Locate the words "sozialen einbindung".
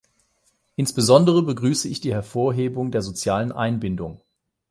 3.03-4.19